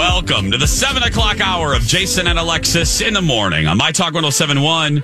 [0.00, 3.92] Welcome to the 7 o'clock hour of Jason and Alexis in the morning on My
[3.92, 5.00] Talk 1071.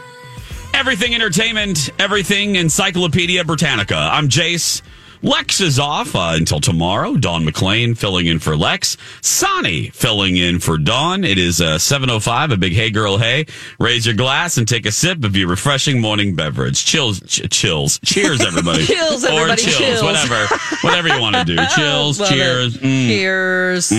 [0.74, 3.94] Everything entertainment, everything Encyclopedia Britannica.
[3.96, 4.82] I'm Jace.
[5.22, 7.14] Lex is off uh, until tomorrow.
[7.16, 8.96] Dawn McLean filling in for Lex.
[9.20, 11.22] Sonny filling in for Dawn.
[11.22, 13.46] It is uh, 7.05, a big hey girl hey.
[13.78, 16.84] Raise your glass and take a sip of your refreshing morning beverage.
[16.84, 18.00] Chills, ch- chills.
[18.04, 18.84] Cheers, everybody.
[18.86, 20.02] Chills, Or everybody, chills, chills.
[20.02, 20.44] whatever.
[20.82, 21.54] Whatever you want to do.
[21.76, 22.76] Chills, Love cheers.
[22.78, 23.06] Mm.
[23.06, 23.92] Cheers.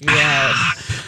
[0.00, 1.04] Yes.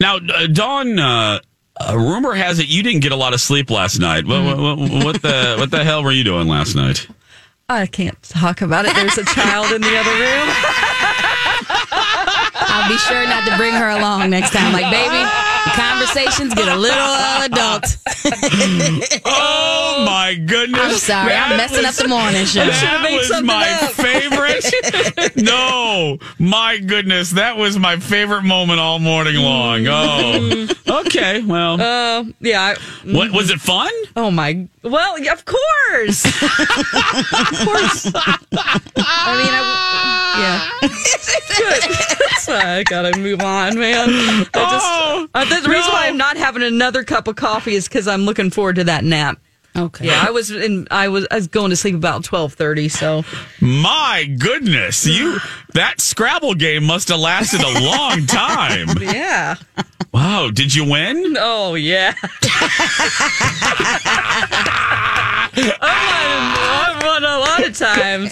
[0.00, 1.40] Now, uh, Dawn, uh,
[1.80, 4.26] a rumor has it you didn't get a lot of sleep last night.
[4.26, 7.06] What, what, what, what the what the hell were you doing last night?
[7.68, 8.94] I can't talk about it.
[8.94, 10.48] There's a child in the other room.
[12.72, 14.72] I'll be sure not to bring her along next time.
[14.72, 15.41] Like, baby, the
[15.74, 17.96] conversations get a little uh, adult.
[19.24, 20.80] Oh my goodness!
[20.80, 22.64] I'm sorry, I'm That messing up the morning show.
[22.64, 23.90] That was my up.
[23.92, 25.36] favorite.
[25.44, 29.86] no, my goodness, that was my favorite moment all morning long.
[29.88, 30.68] Oh,
[31.06, 31.42] okay.
[31.42, 32.74] Well, Uh, yeah.
[32.74, 33.90] I, what was it fun?
[34.16, 34.66] oh my.
[34.82, 36.24] Well, of course.
[36.24, 36.32] of
[37.64, 38.06] course.
[38.14, 40.88] I mean, I, yeah.
[41.58, 41.82] Good.
[42.40, 44.08] So I gotta move on, man.
[44.10, 44.86] I just.
[44.86, 48.22] Oh, uh, the reason why I'm not having another cup of coffee is because I'm
[48.22, 49.38] looking forward to that nap.
[49.74, 50.06] Okay.
[50.06, 50.86] Yeah, I was in.
[50.90, 51.26] I was.
[51.30, 52.90] I was going to sleep about twelve thirty.
[52.90, 53.24] So
[53.60, 55.38] My goodness, you
[55.72, 58.88] that Scrabble game must have lasted a long time.
[59.00, 59.54] yeah.
[60.12, 61.36] Wow, did you win?
[61.40, 62.12] Oh yeah.
[65.54, 68.30] I won, I won a lot of times.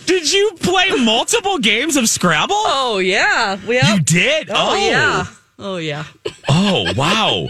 [0.06, 2.54] Did you play multiple games of Scrabble?
[2.56, 3.58] Oh yeah.
[3.66, 3.94] Yeah.
[3.94, 4.48] You did?
[4.50, 5.26] Oh, yeah.
[5.58, 6.04] Oh yeah.
[6.48, 7.48] Oh, wow.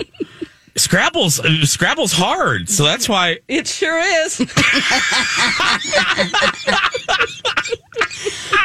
[0.76, 3.38] Scrabble's uh, Scrabble's hard, so that's why.
[3.48, 4.38] It sure is.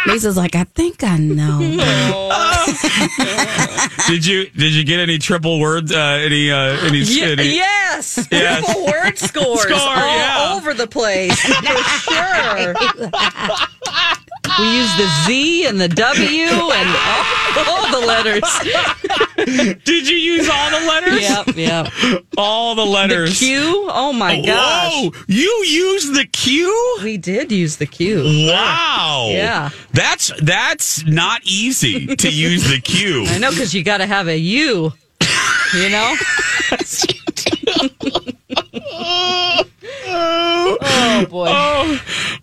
[0.08, 1.60] Lisa's like, I think I know.
[4.08, 5.92] Did you did you get any triple words?
[5.92, 8.28] Uh, any uh, any, Ye- any yes.
[8.32, 8.64] Yes.
[8.66, 10.54] Triple word scores Score, all yeah.
[10.56, 12.76] over the place for sure.
[14.60, 17.26] We use the Z and the W and all,
[17.68, 18.44] all the letters.
[19.84, 21.22] Did you use all the letters?
[21.22, 21.92] Yep, yep.
[22.38, 23.38] All the The letters.
[23.40, 23.90] Q.
[23.92, 24.94] Oh my gosh.
[24.94, 25.12] Whoa!
[25.28, 26.72] You used the Q?
[27.04, 28.24] We did use the Q.
[28.50, 29.25] Wow.
[29.32, 29.70] Yeah.
[29.94, 33.26] That's that's not easy to use the Q.
[33.28, 34.92] I know because you got to have a U.
[35.74, 36.16] You know.
[40.08, 41.48] oh boy.
[41.50, 42.00] Oh,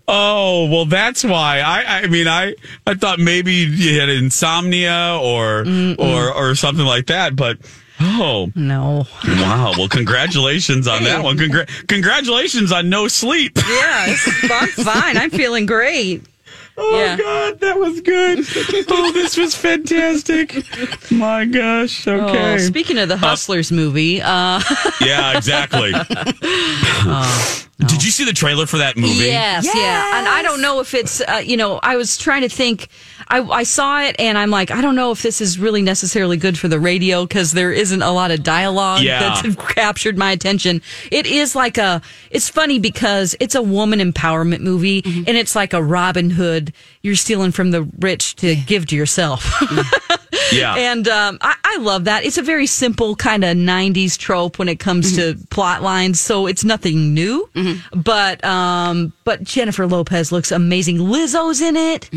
[0.07, 1.59] oh, well, that's why.
[1.59, 2.55] I, I mean, I,
[2.85, 5.65] I thought maybe you had insomnia or,
[5.97, 7.57] or, or something like that, but
[7.99, 9.07] oh, No.
[9.25, 9.73] wow.
[9.77, 11.37] Well, congratulations on that one.
[11.37, 13.57] Congra- congratulations on no sleep.
[13.57, 15.17] Yeah, it's fun, fine.
[15.17, 16.23] I'm feeling great.
[16.75, 17.17] Oh Yeah.
[17.17, 18.39] God, that was good.
[18.89, 20.63] Oh, this was fantastic.
[21.11, 22.07] My gosh.
[22.07, 22.53] Okay.
[22.55, 24.61] Oh, speaking of the Hustlers movie, uh,
[25.01, 25.91] yeah, exactly.
[27.87, 29.25] Did you see the trailer for that movie?
[29.25, 32.49] yes, yeah, and I don't know if it's, uh, you know, I was trying to
[32.49, 32.87] think.
[33.33, 36.37] I, I saw it and I'm like, I don't know if this is really necessarily
[36.37, 39.19] good for the radio because there isn't a lot of dialogue Yeah.
[39.41, 40.81] that's captured my attention.
[41.11, 45.23] It is like a, it's funny because it's a woman empowerment movie Mm-hmm.
[45.27, 46.71] and it's like a Robin Hood.
[47.01, 49.51] You're stealing from the rich to give to yourself.
[50.51, 50.75] Yeah.
[50.75, 52.25] And um, I, I love that.
[52.25, 56.19] It's a very simple kind of 90s trope when it comes to plot lines.
[56.19, 57.49] So it's nothing new.
[57.95, 60.97] But um, but Jennifer Lopez looks amazing.
[60.97, 62.09] Lizzo's in it.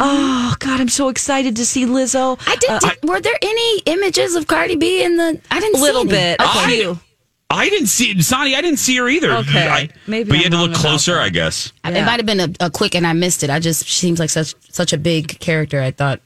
[0.00, 2.38] Oh, God, I'm so excited to see Lizzo.
[2.46, 2.80] I did.
[2.80, 5.40] did- were there any images of Cardi B in the?
[5.50, 6.36] I didn't little see any.
[6.36, 6.40] bit.
[6.40, 6.64] Okay.
[6.64, 7.00] A few.
[7.48, 8.56] I didn't see Sonny.
[8.56, 9.30] I didn't see her either.
[9.32, 9.68] Okay.
[9.68, 11.22] I- Maybe but you I'm had to look closer, that.
[11.22, 11.72] I guess.
[11.84, 13.50] It might have been a, a quick and I missed it.
[13.50, 15.80] I just she seems like such such a big character.
[15.80, 16.20] I thought.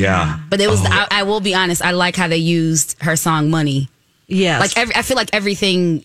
[0.00, 0.38] Yeah.
[0.50, 0.80] But it was.
[0.84, 1.82] I, I will be honest.
[1.82, 3.88] I like how they used her song "Money."
[4.28, 6.04] Yeah, Like every, I feel like everything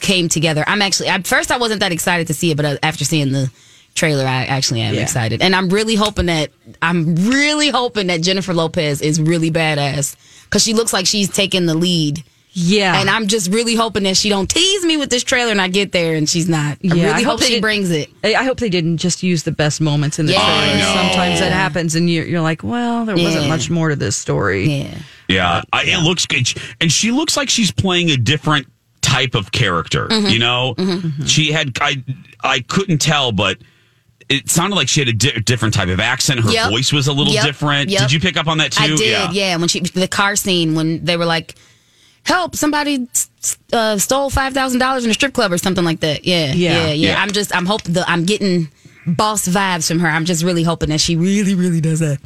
[0.00, 0.62] came together.
[0.68, 3.32] I'm actually at first I wasn't that excited to see it, but uh, after seeing
[3.32, 3.50] the
[3.96, 5.00] trailer, I actually am Yeah.
[5.02, 6.50] excited, and I'm really hoping that
[6.80, 11.66] I'm really hoping that Jennifer Lopez is really badass because she looks like she's taking
[11.66, 12.22] the lead.
[12.58, 12.98] Yeah.
[13.00, 15.68] And I'm just really hoping that she don't tease me with this trailer and I
[15.68, 16.78] get there and she's not.
[16.78, 18.10] I Yeah, really I hope, hope they she did- brings it.
[18.24, 20.40] I I hope they didn't just use the best moments in the Yeah.
[20.40, 20.82] trailer.
[20.82, 24.68] Sometimes that happens, and you're, you're like, well, there wasn't much more to this story.
[24.68, 24.98] Yeah.
[25.28, 26.48] Yeah, I, it looks good,
[26.80, 28.68] and she looks like she's playing a different
[29.02, 30.06] type of character.
[30.08, 30.26] Mm-hmm.
[30.28, 30.74] You know,
[31.26, 32.02] she had I
[32.42, 33.58] I couldn't tell, but
[34.28, 36.40] it sounded like she had a di- different type of accent.
[36.40, 36.70] Her Yep.
[36.70, 37.44] voice was a little Yep.
[37.44, 37.90] different.
[37.90, 38.00] Yep.
[38.02, 38.84] Did you pick up on that too?
[38.84, 39.56] I did, yeah.
[39.56, 41.54] When she the car scene when they were like,
[42.26, 42.54] "Help!
[42.56, 43.08] Somebody
[43.72, 46.72] uh, stole five thousand dollars in a strip club or something like that." Yeah, Yeah.
[46.72, 46.92] yeah, yeah.
[47.12, 47.22] Yeah.
[47.22, 48.68] I'm just I'm hoping the I'm getting
[49.06, 50.08] boss vibes from her.
[50.08, 52.18] I'm just really hoping that she really, really does that.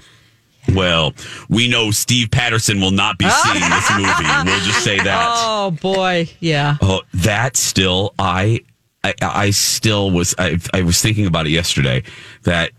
[0.75, 1.15] Well,
[1.49, 4.51] we know Steve Patterson will not be seeing this movie.
[4.51, 5.27] We'll just say that.
[5.39, 6.77] Oh boy, yeah.
[6.83, 8.61] Oh, that still, I,
[9.03, 12.03] I, I still was, I, I was thinking about it yesterday
[12.43, 12.73] that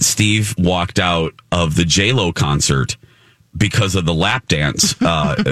[0.00, 2.96] Steve walked out of the J Lo concert
[3.58, 5.42] because of the lap dance uh, uh,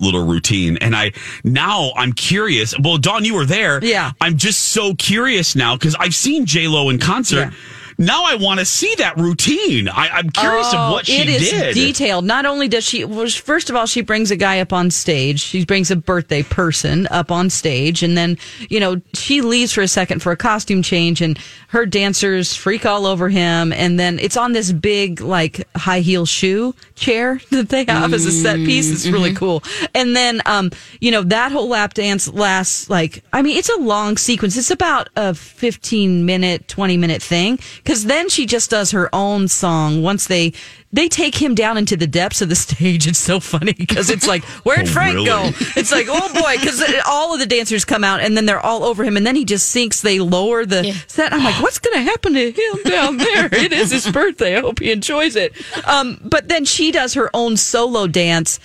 [0.00, 1.12] little routine, and I
[1.44, 2.74] now I'm curious.
[2.78, 3.84] Well, Dawn, you were there.
[3.84, 4.12] Yeah.
[4.20, 7.50] I'm just so curious now because I've seen J Lo in concert.
[7.50, 7.52] Yeah.
[7.98, 9.88] Now I want to see that routine.
[9.88, 11.74] I, I'm curious of what she Oh, it is did.
[11.74, 12.24] detailed.
[12.24, 15.40] Not only does she, well, first of all, she brings a guy up on stage.
[15.40, 18.36] She brings a birthday person up on stage, and then
[18.68, 21.38] you know she leaves for a second for a costume change, and
[21.68, 26.26] her dancers freak all over him, and then it's on this big like high heel
[26.26, 28.90] shoe chair that they have as a set piece.
[28.90, 29.62] It's really cool.
[29.94, 30.70] And then um,
[31.00, 34.56] you know that whole lap dance lasts like I mean it's a long sequence.
[34.56, 39.46] It's about a fifteen minute, twenty minute thing because then she just does her own
[39.46, 40.52] song once they
[40.92, 43.06] they take him down into the depths of the stage.
[43.06, 45.26] It's so funny because it's like, where'd Oh, Frank really?
[45.26, 45.50] go?
[45.76, 48.84] It's like, oh boy, because all of the dancers come out and then they're all
[48.84, 50.00] over him, and then he just sinks.
[50.02, 51.32] They lower the set.
[51.32, 53.46] I'm like, what's going to happen to him down there?
[53.52, 54.56] It is his birthday.
[54.56, 55.52] I hope he enjoys it.
[55.86, 58.58] Um, but then she does her own solo dance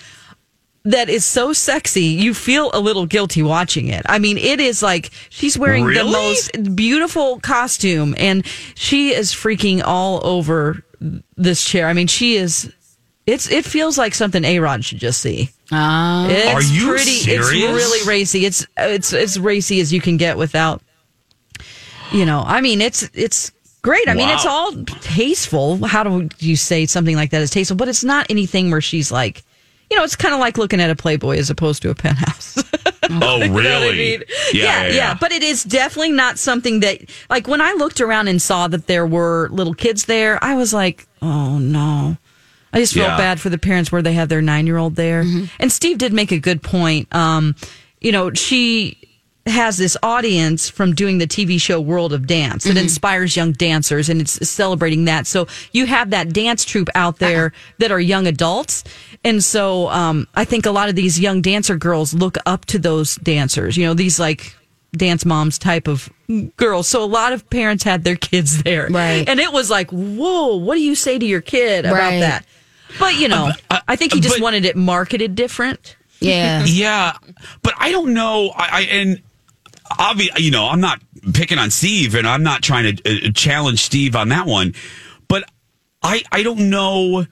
[0.86, 2.04] that is so sexy.
[2.06, 4.04] You feel a little guilty watching it.
[4.08, 8.46] I mean, it is like she's wearing the most beautiful costume and
[8.76, 10.84] she is freaking all over
[11.38, 11.88] this chair.
[11.88, 12.72] I mean, she is.
[13.26, 15.52] It's it feels like something A Rod should just see.
[15.72, 17.52] Uh, It's Are you pretty, serious?
[17.52, 18.46] It's really racy.
[18.46, 20.81] It's it's as racy as you can get without.
[22.12, 23.52] You know, I mean, it's it's
[23.84, 24.08] great.
[24.10, 25.86] I mean, it's all tasteful.
[25.86, 27.78] How do you say something like that is tasteful?
[27.78, 29.44] But it's not anything where she's like,
[29.90, 32.58] you know, it's kind of like looking at a Playboy as opposed to a penthouse.
[33.10, 33.48] oh, really?
[33.48, 34.24] You know I mean?
[34.54, 35.18] Yeah, yeah, yeah.
[35.20, 38.88] But it is definitely not something that, like, when I looked around and saw that
[38.88, 42.18] there were little kids there, I was like, oh no.
[42.72, 43.18] I just felt Yeah.
[43.18, 45.26] bad for the parents where they have their nine year old there.
[45.60, 47.08] And Steve did make a good point.
[47.16, 47.56] Um,
[48.00, 48.98] you know, she
[49.50, 54.10] has this audience from doing the TV show World of Dance that inspires young dancers
[54.10, 55.28] and it's celebrating that.
[55.28, 58.84] So you have that dance troupe out there that are young adults.
[59.24, 62.80] And so um, I think a lot of these young dancer girls look up to
[62.80, 64.56] those dancers, you know, these like
[64.94, 66.10] dance moms type of
[66.57, 66.88] girls.
[66.88, 68.88] So a lot of parents had their kids there.
[68.90, 69.28] Right.
[69.28, 72.19] And it was like, whoa, what do you say to your kid about Right.
[72.22, 72.45] that?
[72.98, 75.95] But you know, Uh, I think he just but- wanted it marketed different.
[76.19, 76.64] yeah.
[76.68, 77.14] Yeah,
[77.62, 78.52] but I don't know.
[78.56, 79.21] I, I and
[79.98, 81.02] obviously, you know, I'm not
[81.34, 84.74] picking on Steve, and I'm not trying to uh, challenge Steve on that one.
[85.28, 85.44] But
[86.02, 87.26] I, I don't know.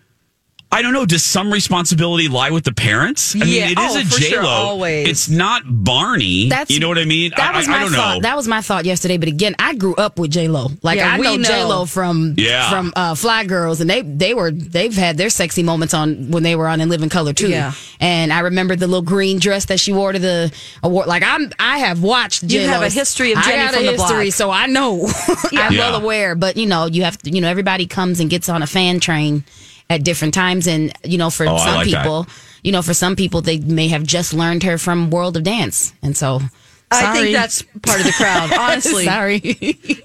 [0.70, 1.06] I don't know.
[1.06, 3.34] Does some responsibility lie with the parents?
[3.36, 3.46] I Yeah.
[3.46, 4.50] mean, it is Oh, a for J sure, Lo.
[4.50, 5.08] always.
[5.08, 6.50] It's not Barney.
[6.50, 7.32] That's you know what I mean?
[7.38, 8.16] That was I, my I don't thought.
[8.16, 8.22] know.
[8.22, 9.18] That was my thought yesterday.
[9.18, 10.68] But again, I grew up with J Lo.
[10.84, 11.48] Like Yeah, I we know, know.
[11.48, 12.70] J Lo from Yeah.
[12.70, 16.44] from uh, Fly Girls, and they they were they've had their sexy moments on when
[16.44, 17.48] they were on In Living Color too.
[17.50, 17.72] Yeah.
[18.02, 20.52] And I remember the little green dress that she wore to the
[20.84, 21.08] award.
[21.08, 22.44] Like I'm, I have watched.
[22.44, 22.70] You J-Lo's.
[22.72, 24.34] have a history of I Jenny got from a the history, block.
[24.34, 25.08] so I know.
[25.54, 25.80] I'm Yeah.
[25.80, 26.36] well aware.
[26.36, 27.30] But you know, you have to.
[27.32, 29.46] You know, everybody comes and gets on a fan train
[29.89, 32.03] at different times, and you know, for Oh, some like that.
[32.03, 32.27] people.
[32.63, 35.94] You know, for some people, they may have just learned her from World of Dance,
[36.01, 36.41] and so
[36.89, 39.03] I think that's part of the crowd, honestly.
[39.06, 39.41] Sorry.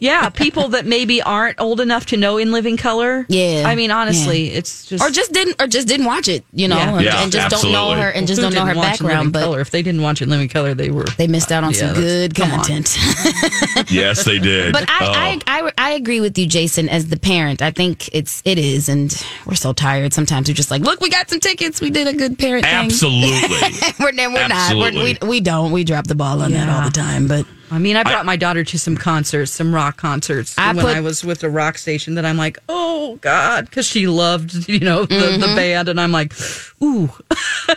[0.01, 3.25] Yeah, people that maybe aren't old enough to know In Living Color.
[3.29, 3.63] Yeah.
[3.67, 6.77] I mean, honestly, it's just or just didn't or just didn't watch it, you know,
[6.77, 6.95] Yeah.
[6.97, 9.01] and, Yeah, and just don't know her and just Who don't know her didn't watch
[9.01, 9.33] In Living background.
[9.33, 9.61] But Color?
[9.61, 11.05] If they didn't watch In Living Color, they were.
[11.19, 12.59] they missed out on Yeah, some good come on.
[12.65, 12.97] content.
[13.91, 14.73] yes, they did.
[14.73, 15.13] But I, Oh.
[15.13, 17.61] I, I, I agree with you, Jason, as the parent.
[17.63, 19.13] I think it's it is, and
[19.47, 20.13] we're so tired.
[20.13, 21.81] Sometimes we're just like, look, we got some tickets.
[21.81, 22.75] We did a good parent thing.
[22.75, 23.31] absolutely.
[24.01, 24.77] we're, we're not.
[24.77, 25.73] We're, we we don't.
[25.73, 28.37] We dropped the ball on that all the time, but I mean, I brought my
[28.37, 31.79] daughter to some concerts, some rock concerts I when put- I was with a rock
[31.79, 32.17] station.
[32.17, 35.41] That I'm like, oh God, because she loved, you know, the, Mm-hmm.
[35.41, 36.35] the band, and I'm like,
[36.83, 37.11] ooh,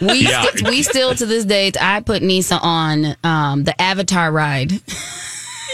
[0.02, 0.44] we Yeah.
[0.44, 1.72] st- we still to this day.
[1.80, 4.72] I put Nisa on um, the Avatar ride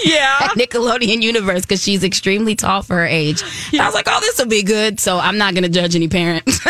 [0.04, 0.38] yeah.
[0.42, 3.42] at Nickelodeon Universe because she's extremely tall for her age.
[3.74, 5.00] I was like, oh, this will be good.
[5.00, 6.44] So I'm not going to judge any parent.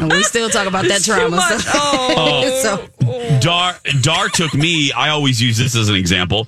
[0.00, 1.40] and we still talk about that trauma.
[1.40, 1.70] So,
[2.16, 2.60] Oh.
[2.62, 4.92] so Dar Dar took me.
[4.92, 6.46] I always use this as an example.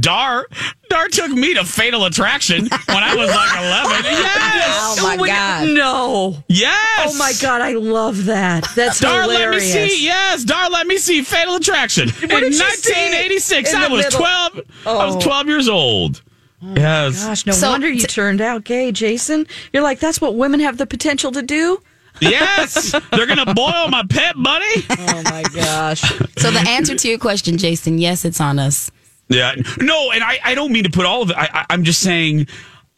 [0.00, 0.46] Dar
[0.88, 4.04] Dar took me to Fatal Attraction when I was like eleven.
[4.64, 5.68] Yes, oh, oh my Wait, god.
[5.68, 6.36] no!
[6.48, 7.12] yes.
[7.14, 8.66] Oh my God, I love that.
[8.74, 9.72] That's Dar let me hilarious.
[9.72, 10.04] see.
[10.04, 13.72] Yes, Dar let me see Fatal Attraction in did you see 1986.
[13.72, 14.20] in I was middle?
[14.20, 14.56] twelve.
[14.56, 15.14] I Oh.
[15.14, 16.22] was twelve years old.
[16.62, 17.24] Oh, yes.
[17.24, 19.46] Gosh, no So, wonder you t- turned out gay, Jason.
[19.72, 21.80] You're like, that's what women have the potential to do.
[22.20, 22.92] Yes.
[23.10, 24.86] They're gonna boil my pet, buddy.
[24.90, 26.00] Oh my gosh.
[26.38, 28.90] So the answer to your question, Jason, yes, it's on us.
[29.28, 29.54] Yeah.
[29.78, 31.36] No, and I, I don't mean to put all of it.
[31.36, 32.46] I, I, I'm just saying,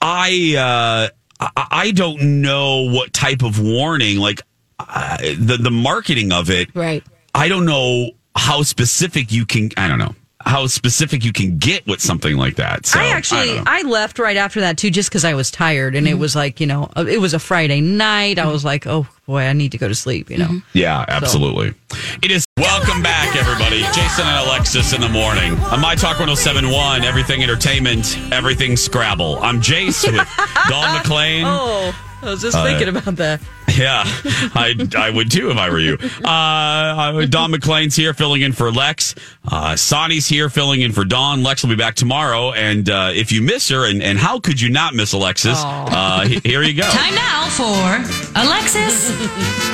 [0.00, 4.42] I, uh, I, I don't know what type of warning, like
[4.78, 6.74] uh, the the marketing of it.
[6.74, 7.04] Right.
[7.34, 9.70] I don't know how specific you can.
[9.76, 10.14] I don't know
[10.46, 12.86] how specific you can get with something like that.
[12.86, 13.68] So I actually don't.
[13.68, 16.20] I, left right after that too, just because I was tired, and it mm-hmm.
[16.20, 18.38] was like you know uh, it was a Friday night.
[18.38, 18.52] I mm-hmm.
[18.52, 20.30] was like, oh boy, I need to go to sleep.
[20.30, 20.46] You know.
[20.46, 20.78] Mm-hmm.
[20.78, 21.74] Yeah, absolutely.
[22.22, 22.46] It is.
[22.58, 23.80] Welcome back, everybody.
[23.92, 29.38] Jason and Alexis in the morning on My Talk 1071, Everything Entertainment, Everything Scrabble.
[29.40, 30.14] I'm Jace with
[30.68, 31.42] Dawn McClain.
[31.44, 33.40] Oh, I was just thinking about that.
[33.76, 35.98] Yeah, I, I would too if I were you.
[36.24, 39.14] Uh, uh, Dawn McClain's here filling in for Lex.
[39.46, 41.42] Uh, Sonny's here filling in for Dawn.
[41.42, 42.52] Lex will be back tomorrow.
[42.52, 45.58] And uh, if you miss her, and, and how could you not miss Alexis?
[45.62, 46.88] Uh, here you go.
[46.88, 49.10] Time now for Alexis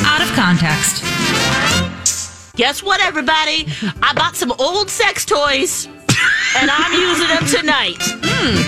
[0.04, 1.04] Out of Context.
[2.56, 3.66] Guess what, everybody?
[4.02, 5.86] I bought some old sex toys,
[6.58, 7.98] and I'm using them tonight.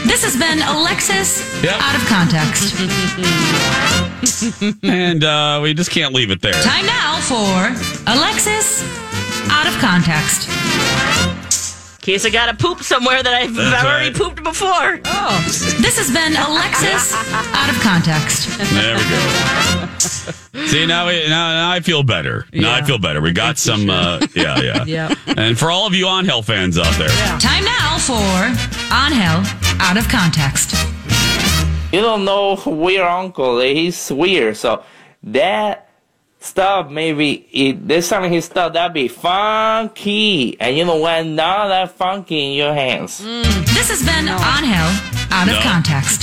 [0.06, 1.80] This has been Alexis Yep.
[1.80, 2.74] Out of Context.
[4.82, 6.52] And uh, we just can't leave it there.
[6.62, 7.68] Time now for
[8.10, 8.82] Alexis
[9.50, 10.48] Out of Context.
[12.04, 14.14] In case I got to poop somewhere that I've, That's already right.
[14.14, 15.00] pooped before.
[15.06, 15.42] Oh.
[15.80, 18.58] This has been Alexis Out of Context.
[18.74, 20.66] There we go.
[20.66, 22.44] See now, we, now, now I feel better.
[22.52, 23.22] Now I feel better.
[23.22, 25.14] We got some, uh, yeah, yeah, Yeah.
[25.38, 27.08] And for all of you on Hell fans out there,
[27.40, 28.12] Time now for
[28.92, 30.74] Ángel Out of Context.
[31.90, 33.60] you don't know weird uncle.
[33.60, 34.58] He's weird.
[34.58, 34.84] So
[35.22, 35.83] that
[36.44, 41.34] stuff maybe it, there's some of his stuff that be funky, and you know when
[41.34, 43.20] none of that funky in your hands.
[43.20, 44.90] Mm, this has been Ángel
[45.30, 46.22] Out of Context.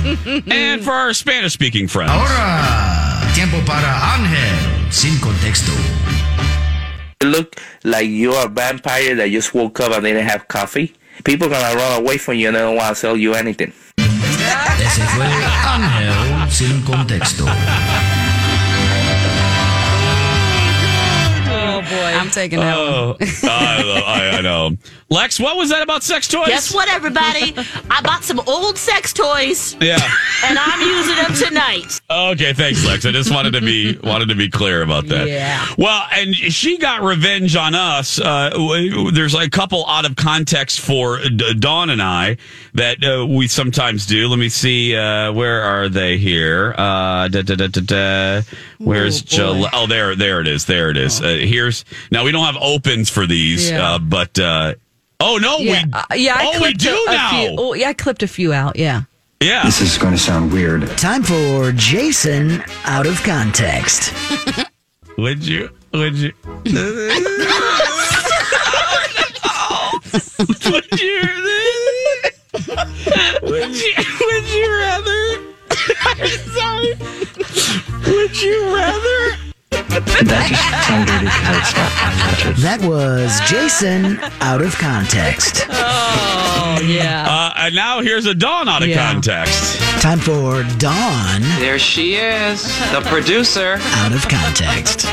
[0.50, 2.10] and for our Spanish speaking friends.
[2.10, 5.72] Ahora, tiempo para Ángel sin contexto.
[7.22, 10.94] You look like you're a vampire that just woke up and didn't have coffee.
[11.24, 13.72] People are gonna run away from you and they don't want to sell you anything.
[13.98, 15.26] Ese fue
[15.66, 17.44] Ángel sin contexto.
[22.14, 22.88] I'm taking that one.
[22.88, 24.76] Oh, I, love- I, I know.
[25.12, 26.46] Lex, what was that about sex toys?
[26.46, 27.52] Guess what, everybody?
[27.90, 29.98] I bought some old sex toys, Yeah.
[30.44, 32.00] and I'm using them tonight.
[32.08, 33.04] Okay, thanks, Lex.
[33.04, 35.26] I just wanted to be wanted to be clear about that.
[35.28, 35.66] Yeah.
[35.76, 38.20] Well, and she got revenge on us.
[38.20, 38.50] Uh,
[39.12, 42.36] there's a couple out of context for D- Dawn and I
[42.74, 44.28] that uh, we sometimes do.
[44.28, 44.94] Let me see.
[44.94, 46.72] Uh, where are they here?
[46.78, 48.42] Uh, da, da, da,
[48.80, 48.90] da, da.
[48.90, 49.66] Where's Jill?
[49.72, 50.64] Oh, there, there it is.
[50.66, 51.20] There it is.
[51.20, 52.24] Uh, here's now.
[52.24, 53.94] We don't have opens for these, Yeah.
[53.94, 54.74] uh, but uh,
[55.20, 56.34] oh no, Yeah, we uh, yeah.
[56.38, 57.30] I oh we do a, a now.
[57.30, 58.76] Few, oh, yeah, I clipped a few out.
[58.76, 59.02] Yeah.
[59.42, 59.64] Yeah.
[59.64, 60.86] This is going to sound weird.
[60.98, 64.12] Time for Jason out of context.
[65.18, 65.70] Would you?
[65.92, 66.32] Would you?
[70.70, 71.49] would you?
[82.60, 85.66] That was Jason out of context.
[85.68, 87.26] Oh yeah.
[87.28, 89.12] Uh, and now here's a Dawn out of Yeah.
[89.12, 89.78] context.
[90.00, 93.78] Time for Dawn There she is, the producer.
[93.80, 95.06] out of context.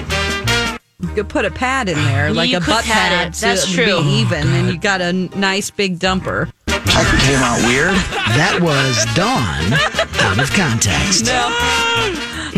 [1.01, 3.34] You could put a pad in there, like You a butt pad pad, it.
[3.39, 4.01] That's to true.
[4.03, 6.51] be even, and you got a nice big dumper.
[6.65, 7.96] That came out weird.
[8.36, 9.74] That was Dawn
[10.25, 11.25] out of context.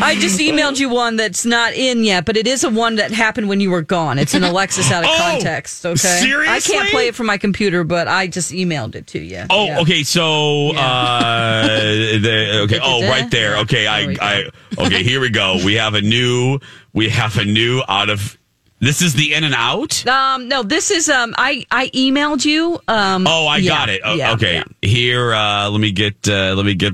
[0.02, 3.12] I just emailed you one that's not in yet, but it is a one that
[3.12, 4.18] happened when you were gone.
[4.20, 5.86] It's an Alexis out of Oh, context.
[5.86, 9.44] Okay, I can't play it from my computer, but I just emailed it to you.
[9.50, 9.80] Oh, Yeah.
[9.82, 10.04] okay.
[10.04, 12.80] So, uh, the, okay.
[12.82, 13.58] Oh, right there.
[13.60, 14.16] Okay, I.
[14.22, 15.04] I, okay.
[15.04, 15.58] Here we go.
[15.64, 16.60] We have a new,
[16.94, 18.38] we have a new out of
[18.80, 20.06] This is the in and out.
[20.08, 22.80] Um, no, this is um, I I emailed you.
[22.88, 24.02] Um, Oh, I yeah, got it.
[24.16, 24.64] Yeah, okay, yeah.
[24.82, 25.34] here.
[25.34, 26.16] Uh, let me get.
[26.28, 26.94] Uh, let me get.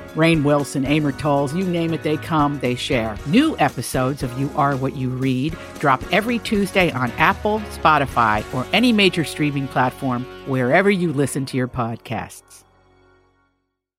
[0.15, 3.17] Rainn Wilson, Amor Towles, you name it, they come, they share.
[3.27, 8.65] New episodes of You Are What You Read drop every Tuesday on Apple, Spotify, or
[8.73, 12.63] any major streaming platform wherever you listen to your podcasts.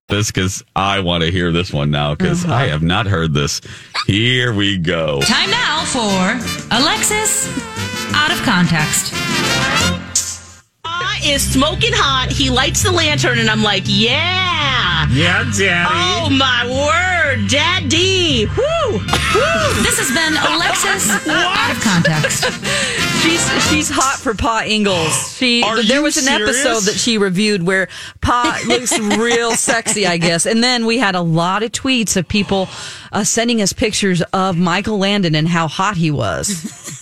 [0.08, 2.52] this because I want to hear this one now because Uh-huh.
[2.54, 3.62] I have not heard this.
[4.06, 5.20] Here we go.
[5.22, 7.48] Time now for Alexis
[8.14, 9.14] Out of Context.
[11.22, 12.30] Pa is smoking hot.
[12.30, 15.06] He lights the lantern, and I'm like, yeah.
[15.10, 15.90] Yeah, Daddy.
[15.90, 18.46] Oh my word, Daddy.
[18.46, 18.92] Woo.
[18.92, 19.82] Woo.
[19.82, 22.44] This has been Alexis Out of Context.
[23.22, 25.36] She's she's hot for Pa Ingalls.
[25.36, 26.64] She Are there you was an serious?
[26.64, 27.86] episode that she reviewed where
[28.20, 30.44] Pa looks real sexy, I guess.
[30.44, 32.68] And then we had a lot of tweets of people
[33.12, 37.00] uh, sending us pictures of Michael Landon and how hot he was.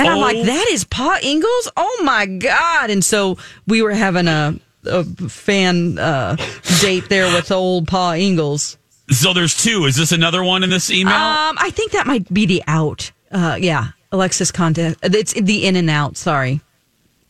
[0.00, 0.44] And I'm like, Oh.
[0.44, 1.70] that is Pa Ingalls?
[1.76, 2.90] Oh my god!
[2.90, 6.36] And so we were having a, a fan uh,
[6.80, 8.76] date there with old Pa Ingalls.
[9.10, 9.84] So there's two.
[9.86, 11.14] Is this another one in this email?
[11.14, 13.10] Um, I think that might be the out.
[13.32, 14.98] Uh, yeah, Alexis content.
[15.02, 16.16] It's the in and out.
[16.16, 16.60] Sorry.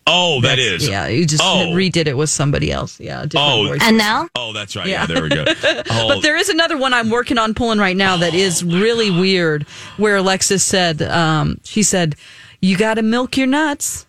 [0.06, 0.86] oh, that is.
[0.88, 1.68] Yeah, you just Oh.
[1.72, 2.98] redid it with somebody else.
[2.98, 3.26] Yeah.
[3.34, 3.66] Oh.
[3.68, 3.80] voice.
[3.82, 4.28] And now?
[4.34, 4.86] Oh, that's right.
[4.86, 5.02] Yeah.
[5.02, 5.44] Yeah, there we go.
[5.90, 9.10] Oh, But there is another one I'm working on pulling right now that is really
[9.10, 9.62] weird.
[9.98, 12.16] Where Alexis said, um, she said,
[12.60, 14.06] "You got to milk your nuts,"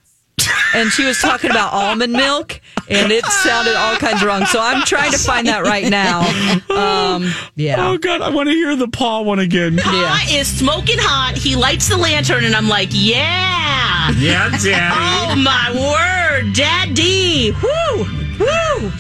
[0.74, 2.60] and she was talking about almond milk,
[2.90, 4.46] and it sounded all kinds of wrong.
[4.46, 6.22] So I'm trying to find that right now.
[6.72, 7.88] Um, yeah.
[7.90, 9.78] Oh God, I want to hear the paw one again.
[9.78, 11.38] Pa is smoking hot.
[11.38, 14.12] He lights the lantern, and I'm like, yeah.
[14.18, 14.96] Yeah, Daddy.
[14.96, 17.52] Oh my word, Daddy.
[17.52, 18.06] Woo.
[18.40, 18.92] Woo.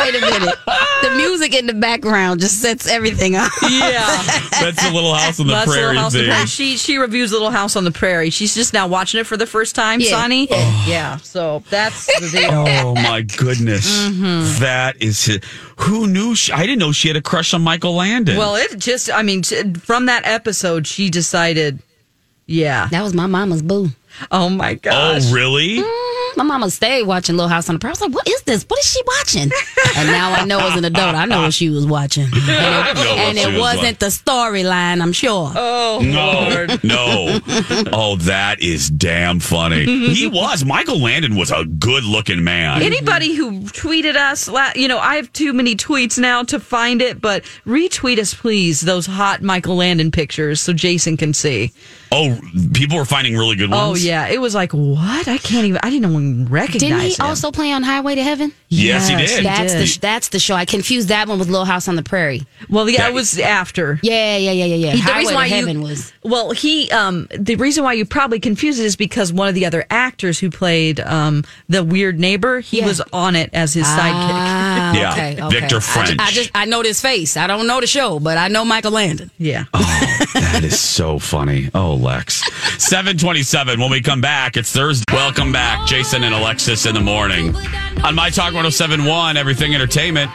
[0.00, 0.54] Wait a minute.
[1.02, 3.50] The music in the background just sets everything up.
[3.70, 4.04] Yeah.
[4.60, 6.30] That's the Little House on the That's Little Prairie House on the thing.
[6.32, 6.46] Prairie.
[6.46, 8.30] She she reviews Little House on the Prairie.
[8.30, 10.10] She's just now watching it for the first time, Yeah.
[10.10, 10.48] Sonny.
[10.50, 11.16] Yeah.
[11.18, 12.50] So that's the deal.
[12.90, 14.60] Oh my goodness, Mm-hmm.
[14.60, 15.40] That is hi-
[15.78, 16.34] who knew?
[16.34, 18.36] She, I didn't know she had a crush on Michael Landon.
[18.36, 21.80] Well, it just, I mean, t- from that episode, she decided,
[22.46, 22.88] yeah.
[22.90, 23.88] That was my mama's boo.
[24.30, 25.30] Oh my oh, gosh.
[25.30, 25.78] oh really?
[25.78, 26.20] Mm-hmm.
[26.36, 27.90] My mama stayed watching Little House on the Prairie.
[27.90, 28.64] I was like, what is this?
[28.64, 29.50] What is she watching?
[29.96, 32.28] And now I know as an adult, I know what she was watching.
[32.50, 35.52] And it, and it was wasn't the storyline, I'm sure.
[35.54, 36.84] Oh, No, Lord.
[36.84, 37.40] no.
[37.92, 39.86] Oh, that is damn funny.
[39.86, 40.12] Mm-hmm.
[40.12, 40.64] He was.
[40.64, 42.82] Michael Landon was a good looking man.
[42.82, 43.60] Anybody mm-hmm.
[43.60, 47.20] who tweeted us, la- you know, I have too many tweets now to find it,
[47.20, 51.72] but retweet us, please, those hot Michael Landon pictures so Jason can see.
[52.12, 52.38] Oh,
[52.74, 53.82] people were finding really good ones.
[53.82, 54.26] Oh, yeah.
[54.28, 55.28] It was like, what?
[55.28, 57.20] I can't even, I didn't even recognize Didn't he him.
[57.26, 58.52] also play on Highway to Heaven?
[58.68, 59.44] Yes, he did.
[59.44, 59.86] That's did.
[59.86, 60.54] the that's the show.
[60.54, 62.46] I confused that one with Little House on the Prairie.
[62.68, 63.98] Well, yeah, That- it was after.
[64.02, 64.92] Yeah, yeah, yeah, yeah, yeah.
[64.92, 66.12] He- Highway to Heaven was.
[66.22, 69.66] well he um the reason why you probably confused it is because one of the
[69.66, 72.86] other actors who played um the weird neighbor he Yeah.
[72.86, 75.60] was on it as his sidekick Ah, Yeah, okay, okay.
[75.60, 76.16] Victor I ju- French.
[76.20, 77.36] I just I know this face.
[77.36, 79.30] I don't know the show, but I know Michael Landon.
[79.38, 81.70] yeah That is so funny.
[81.74, 82.42] Oh, Lex.
[82.82, 83.80] 727.
[83.80, 85.04] When we come back, it's Thursday.
[85.12, 87.54] Welcome back, Jason and Alexis in the morning.
[88.04, 90.30] On My Talk 1071, Everything Entertainment,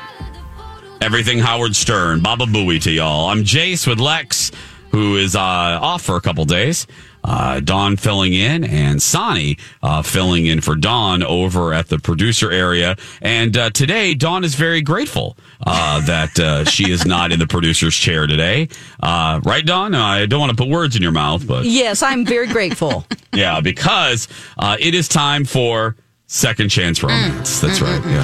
[1.01, 3.30] Everything Howard Stern, Baba Booey to y'all.
[3.30, 4.51] I'm Jace with Lex,
[4.96, 6.88] who is uh, off for a couple days.
[7.22, 12.50] Uh, Dawn filling in and Sonny uh, filling in for Dawn over at the producer
[12.50, 12.96] area.
[13.22, 17.48] And uh, today, Dawn is very grateful uh, that uh, she is not in the
[17.48, 18.70] producer's chair today.
[19.04, 19.94] Uh, right, Dawn?
[19.96, 23.60] I don't want to put words in your mouth, but yes i'm very grateful yeah,
[23.60, 27.60] because uh, it is time for Second Chance Romance.
[27.60, 28.02] That's right.
[28.06, 28.24] Yeah.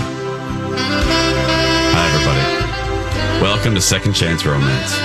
[1.94, 3.44] Hi, everybody.
[3.44, 4.98] Welcome to Second Chance Romance,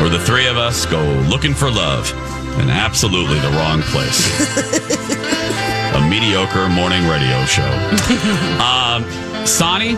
[0.00, 2.10] where the three of us go looking for love
[2.60, 4.20] in absolutely the wrong place.
[5.94, 7.62] A mediocre morning radio show.
[8.62, 9.04] um,
[9.46, 9.90] Sonny,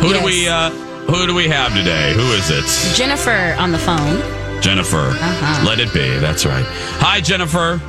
[0.00, 2.12] who do we uh, who do we have today?
[2.14, 2.96] Who is it?
[2.96, 4.20] Jennifer on the phone.
[4.62, 4.96] Jennifer.
[4.98, 5.66] Uh-huh.
[5.66, 6.18] Let it be.
[6.18, 6.64] That's right.
[7.00, 7.80] Hi, Jennifer.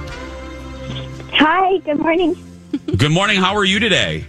[1.34, 2.36] Hi, good morning.
[2.98, 3.40] Good morning.
[3.40, 4.26] How are you today?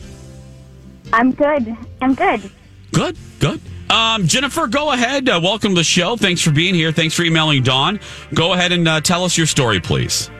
[1.13, 1.77] I'm good.
[2.03, 2.51] I'm good.
[2.93, 3.61] Good, good.
[3.91, 5.29] Um, Jennifer, go ahead.
[5.29, 6.17] Uh, welcome to the show.
[6.17, 6.93] Thanks for being here.
[6.93, 8.01] Thanks for emailing Dawn.
[8.33, 10.31] Go ahead and uh, tell us your story, please.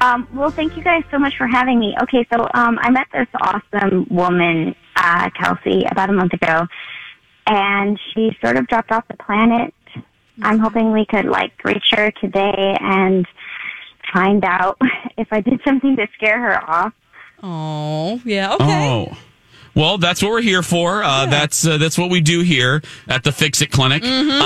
[0.00, 1.94] Um, well, thank you guys so much for having me.
[2.02, 6.66] Okay, so um, I met this awesome woman, uh, Kelsey, about a month ago,
[7.46, 9.72] and she sort of dropped off the planet.
[10.42, 13.26] I'm hoping we could like reach her today and
[14.12, 14.78] find out
[15.16, 16.92] if I did something to scare her off.
[17.42, 19.08] Oh, yeah, okay.
[19.10, 19.16] Oh.
[19.74, 21.02] Well, that's what we're here for.
[21.02, 24.02] Uh, That's uh, that's what we do here at the Fix It Clinic.
[24.04, 24.40] Mm-hmm.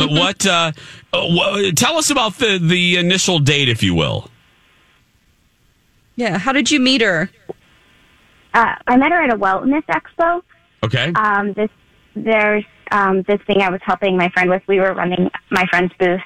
[0.00, 0.44] Um, what?
[0.44, 0.72] Uh,
[1.14, 4.28] wh- tell us about the the initial date, if you will.
[6.16, 7.30] Yeah, how did you meet her?
[8.54, 10.42] Uh, I met her at a wellness expo.
[10.82, 11.12] Okay.
[11.14, 11.70] Um, this
[12.14, 14.62] there's um, this thing I was helping my friend with.
[14.66, 16.20] We were running my friend's booth,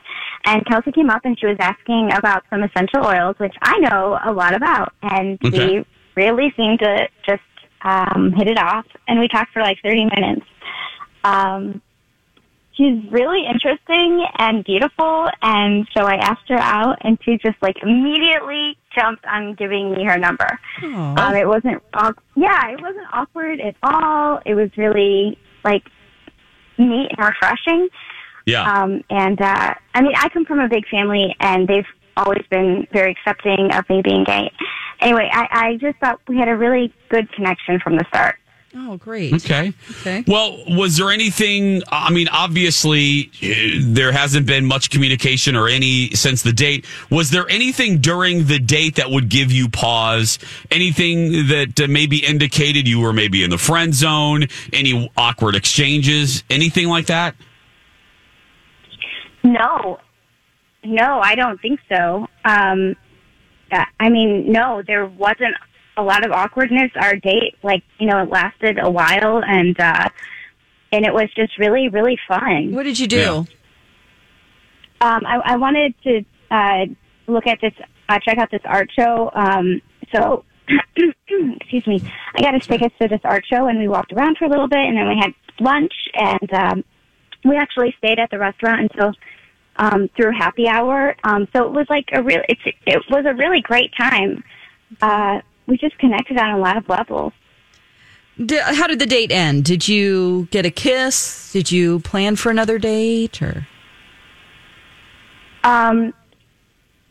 [0.47, 4.19] and Kelsey came up and she was asking about some essential oils, which I know
[4.25, 5.81] a lot about, and Okay.
[5.81, 5.85] we
[6.17, 7.43] really seemed to just
[7.87, 8.87] um, hit it off.
[9.09, 10.47] And we talked for like 30 minutes.
[11.25, 11.81] Um,
[12.73, 17.77] she's really interesting and beautiful, and so I asked her out, and she just like
[17.83, 20.59] immediately jumped on giving me her number.
[21.19, 24.41] Um, it wasn't, au- yeah, it wasn't awkward at all.
[24.45, 25.85] It was really like
[26.79, 27.89] neat and refreshing.
[28.47, 28.71] Yeah.
[28.71, 32.87] Um, and uh, I mean, I come from a big family, and they've always been
[32.93, 34.51] very accepting of me being gay.
[35.01, 38.37] Anyway, I, I just thought we had a really good connection from the start.
[38.79, 39.33] Oh, great.
[39.33, 39.73] Okay.
[40.01, 40.23] Okay.
[40.27, 41.83] Well, was there anything?
[41.91, 46.85] I mean, obviously, eh, there hasn't been much communication or any since the date.
[47.11, 50.39] Was there anything during the date that would give you pause?
[50.71, 54.47] Anything that uh, maybe indicated you were maybe in the friend zone?
[54.75, 56.45] Any awkward exchanges?
[56.51, 57.35] Anything like that?
[59.43, 60.01] No,
[60.85, 62.27] no, I don't think so.
[62.45, 62.95] Um,
[63.73, 65.55] uh, I mean, no, there wasn't
[65.97, 66.91] a lot of awkwardness.
[66.97, 70.09] Our date, like, you know, it lasted a while and, uh,
[70.93, 72.73] and it was just really, really fun.
[72.73, 73.47] What did you do?
[75.01, 76.87] Um, I, I wanted to, uh,
[77.27, 77.73] look at this,
[78.09, 79.31] uh, check out this art show.
[79.35, 79.81] Um,
[80.15, 80.45] so,
[80.97, 82.03] excuse me,
[82.35, 84.69] I got us tickets to this art show and we walked around for a little
[84.69, 86.85] bit and then we had lunch and, um,
[87.45, 89.13] we actually stayed at the restaurant until
[89.77, 91.17] um, through happy hour.
[91.25, 94.43] Um, so it was like a real, it's, it was a really great time.
[95.01, 97.33] Uh, we just connected on a lot of levels.
[98.45, 99.65] Di- how did the date end?
[99.65, 101.53] Did you get a kiss?
[101.53, 103.67] Did you plan for another date or?
[105.65, 106.13] Um,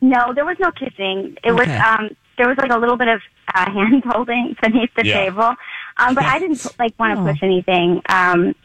[0.02, 1.38] no, there was no kissing.
[1.44, 3.22] It was, um, there was like a little bit of
[3.54, 5.26] uh, hand holding beneath the Yeah.
[5.26, 5.56] table.
[5.98, 7.26] Um, but I didn't like want to Oh.
[7.26, 8.02] push anything.
[8.10, 8.56] Um,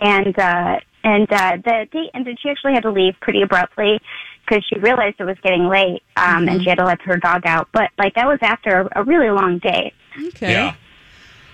[0.00, 2.38] and, uh, and, uh, the date ended.
[2.42, 4.00] She actually had to leave pretty abruptly
[4.46, 6.02] because she realized it was getting late.
[6.16, 7.68] Um, and she had to let her dog out.
[7.72, 9.94] But like that was after a, a really long date.
[10.28, 10.52] Okay.
[10.52, 10.74] Yeah.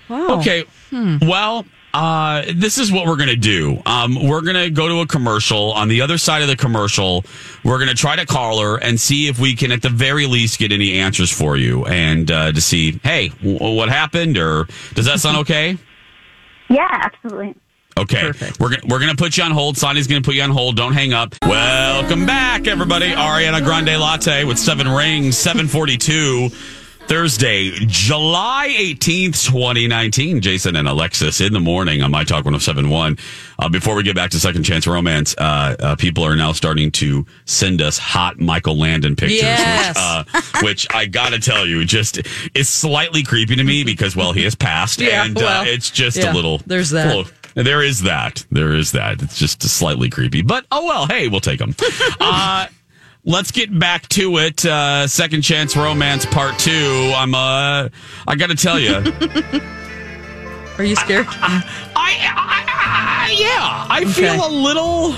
[0.09, 0.39] Wow.
[0.41, 0.65] Okay.
[0.91, 3.83] Well, uh, this is what we're going to do.
[3.87, 5.73] Um, we're going to go to a commercial.
[5.73, 7.25] On the other side of the commercial,
[7.65, 10.27] we're going to try to call her and see if we can, at the very
[10.27, 14.39] least, get any answers for you and uh, to see, hey, w- what happened?
[14.39, 15.77] Or does that sound okay?
[16.71, 17.55] Yeah, absolutely.
[17.99, 18.31] Okay,
[18.61, 19.77] we're gonna we're gonna put you on hold.
[19.77, 20.77] Sonny's gonna put you on hold.
[20.77, 21.35] Don't hang up.
[21.43, 23.09] Welcome back, everybody.
[23.09, 26.51] Ariana Grande Latte with seven rings, seven forty two.
[27.09, 30.43] Thursday, July 18th, 2019.
[30.43, 33.17] Jason and Alexis in the morning on My Talk 1071.
[33.59, 36.91] Uh, before we get back to Second Chance Romance, uh, uh, people are now starting
[36.93, 39.89] to send us hot Michael Landon pictures, Yes.
[39.89, 39.97] which,
[40.35, 42.21] uh, which I gotta tell you, just
[42.55, 45.89] is slightly creepy to me because, well, he has passed Yeah, and well, uh, it's
[45.91, 46.61] just yeah, a little.
[46.67, 47.07] there's that.
[47.17, 47.33] little-
[47.63, 48.45] there is that.
[48.51, 49.23] There is that.
[49.23, 51.07] It's just slightly creepy, but oh well.
[51.07, 51.75] Hey, we'll take them.
[52.21, 52.67] uh,
[53.25, 54.65] let's get back to it.
[54.65, 57.13] Uh, Second Chance Romance Part Two.
[57.15, 57.35] I'm.
[57.35, 57.89] Uh,
[58.27, 58.95] I got to tell you.
[60.79, 61.27] Are you scared?
[61.29, 61.65] I,
[61.97, 65.13] i yeah, I feel a little.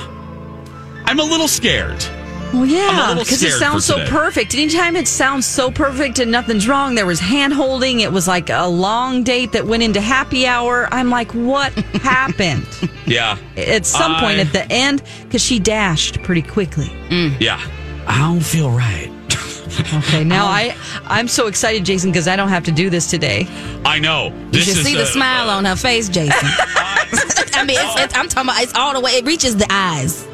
[1.04, 2.04] I'm a little scared.
[2.52, 4.54] Well, yeah, because it sounds so perfect.
[4.54, 8.00] Anytime it sounds so perfect and nothing's wrong, there was hand holding.
[8.00, 10.88] It was like a long date that went into happy hour.
[10.90, 12.66] I'm like, what happened?
[13.06, 13.38] Yeah.
[13.56, 16.90] At some point at the end, because she dashed pretty quickly.
[17.38, 17.60] Yeah.
[18.06, 19.10] I don't feel right.
[19.94, 23.46] Okay, now I I'm so excited, Jason, because I don't have to do this today.
[23.84, 24.26] I know.
[24.26, 26.32] You This should is see the uh, smile on her face, Jason.
[26.42, 29.12] I mean, it's, it's, I'm talking about it's all the way.
[29.12, 30.26] It reaches the eyes.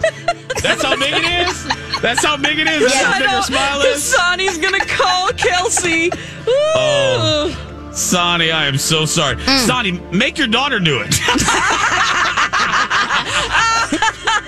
[0.62, 1.66] That's how big it is.
[2.02, 2.82] That's how big it is.
[2.92, 4.02] That's how big her smile is.
[4.04, 6.11] Sonny's gonna call Kelsey.
[6.46, 9.37] Oh, Sonny, I am so sorry.
[9.37, 9.66] Mm.
[9.66, 11.11] Sonny, make your daughter do it.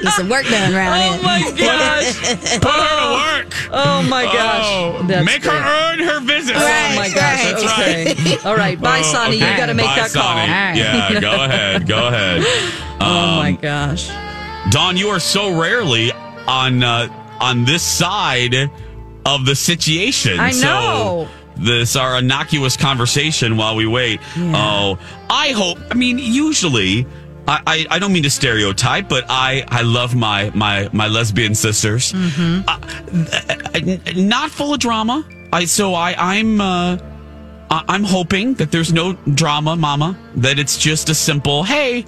[0.02, 1.22] Get some work done around Oh here.
[1.22, 2.20] my gosh.
[2.60, 3.08] Put her to
[3.42, 3.54] work.
[3.72, 4.64] Oh my gosh.
[4.64, 6.54] Oh, Make That's her earn her visit.
[6.56, 7.42] oh my gosh.
[7.44, 8.14] That's okay.
[8.14, 8.46] right.
[8.46, 8.80] All right.
[8.80, 9.36] Bye, Oh, Sonny.
[9.36, 10.22] You got to make Bye, that call.
[10.36, 10.78] Sonny.
[10.78, 11.86] Yeah, go ahead.
[11.88, 12.42] Go ahead.
[13.00, 14.08] Oh my Um, gosh.
[14.70, 16.10] Dawn, you are so rarely
[16.48, 17.06] on uh,
[17.40, 18.54] on this side
[19.26, 20.38] of the situation.
[20.40, 21.28] I So know.
[21.56, 24.20] this our innocuous conversation while we wait.
[24.36, 24.98] Oh,
[25.30, 25.78] I hope.
[25.90, 27.06] I mean, usually.
[27.46, 31.54] I, I, I don't mean to stereotype, but I, I love my, my, my lesbian
[31.54, 32.12] sisters.
[32.14, 32.78] Uh,
[34.16, 35.24] not full of drama.
[35.50, 36.98] I so I I'm uh,
[37.70, 40.18] I'm hoping that there's no drama, Mama.
[40.36, 42.04] That it's just a simple hey.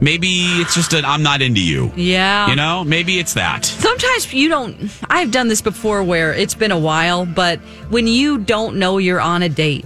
[0.00, 0.28] Maybe
[0.60, 1.90] it's just an I'm not into you.
[1.96, 2.48] Yeah.
[2.50, 3.64] You know, maybe it's that.
[3.64, 4.90] Sometimes you don't.
[5.08, 9.20] I've done this before where it's been a while, but when you don't know you're
[9.20, 9.84] on a date,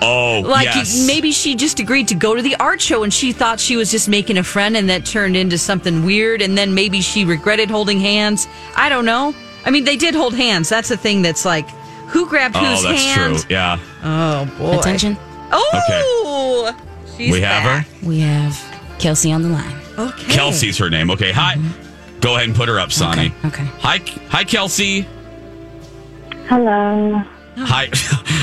[0.00, 1.06] Oh, like yes.
[1.08, 3.90] maybe she just agreed to go to the art show and she thought she was
[3.90, 7.68] just making a friend and that turned into something weird and then maybe she regretted
[7.68, 8.46] holding hands.
[8.76, 9.34] I don't know.
[9.64, 10.68] I mean, they did hold hands.
[10.68, 11.68] That's the thing that's like,
[12.08, 13.36] who grabbed oh, whose that's hand?
[13.38, 13.46] true.
[13.50, 13.78] Yeah.
[14.04, 14.78] Oh boy!
[14.78, 15.16] Attention.
[15.50, 16.74] Oh,
[17.16, 17.86] she's we have back.
[17.86, 18.06] her.
[18.06, 18.54] We have
[18.98, 19.76] Kelsey on the line.
[19.98, 20.32] Okay.
[20.32, 21.10] Kelsey's her name.
[21.10, 21.32] Okay.
[21.32, 21.54] Hi.
[21.54, 22.20] Mm-hmm.
[22.20, 23.32] Go ahead and put her up, Sonny.
[23.44, 23.64] Okay.
[23.64, 25.06] Hi, hi, Kelsey.
[26.46, 27.22] Hello.
[27.58, 27.88] Hi.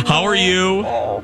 [0.07, 0.83] How are you?
[0.85, 1.23] Oh.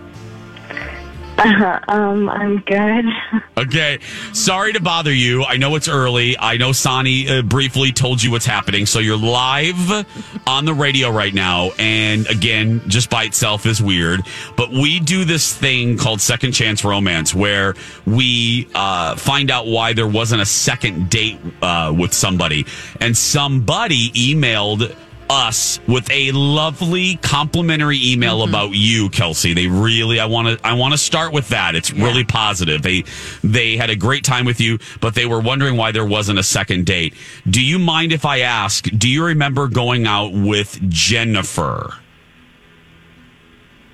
[1.87, 3.05] um, I'm good.
[3.57, 3.99] Okay.
[4.33, 5.43] Sorry to bother you.
[5.43, 6.35] I know it's early.
[6.39, 8.87] I know Sonny uh, briefly told you what's happening.
[8.87, 10.05] So you're live
[10.47, 11.69] on the radio right now.
[11.77, 14.21] And again, just by itself is weird.
[14.55, 17.75] But we do this thing called Second Chance Romance where
[18.07, 22.65] we uh, find out why there wasn't a second date uh, with somebody.
[22.99, 24.95] And somebody emailed
[25.31, 29.53] us with a lovely complimentary email about you, Kelsey.
[29.53, 31.73] They really I want to I want to start with that.
[31.73, 32.81] It's really positive.
[32.81, 33.05] They
[33.41, 36.43] they had a great time with you, but they were wondering why there wasn't a
[36.43, 37.15] second date.
[37.49, 41.93] Do you mind if I ask, do you remember going out with Jennifer?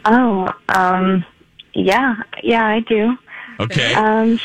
[0.05, 1.23] Oh, um,
[1.73, 3.15] yeah, yeah, I do.
[3.59, 3.93] Okay.
[3.93, 4.39] Um,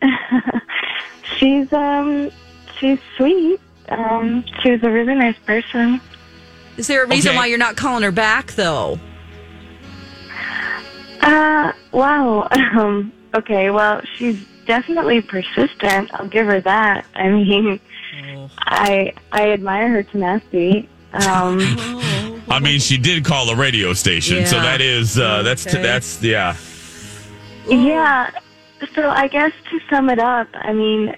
[1.36, 2.30] she's um,
[2.78, 3.60] she's sweet.
[3.90, 6.00] Um, she was a really nice person.
[6.78, 7.36] Is there a reason Okay.
[7.36, 8.98] why you're not calling her back though?
[11.20, 12.48] Uh, wow.
[12.78, 16.10] Um, okay, well, she's definitely persistent.
[16.14, 17.04] I'll give her that.
[17.16, 17.80] I mean,
[18.58, 20.88] I I admire her tenacity.
[21.12, 21.58] Um,
[22.50, 25.82] I mean, she did call the radio station, so that is uh, that's Okay.
[25.82, 26.56] that's yeah.
[27.68, 28.30] Yeah.
[28.94, 31.16] So I guess to sum it up, I mean,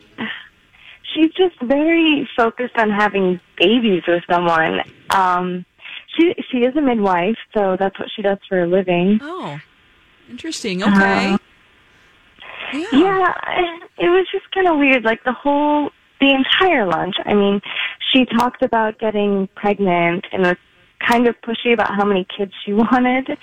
[1.15, 4.81] she's just very focused on having babies with someone.
[5.11, 5.65] Um,
[6.17, 9.19] she she is a midwife, so that's what she does for a living.
[9.23, 9.59] Oh,
[10.29, 10.83] interesting.
[10.83, 11.33] Okay.
[11.33, 11.39] Uh,
[12.93, 15.05] yeah, I- it was just kind of weird.
[15.05, 17.17] Like the whole, the entire lunch.
[17.27, 17.61] I mean,
[18.13, 20.57] she talked about getting pregnant and was
[21.07, 23.37] kind of pushy about how many kids she wanted.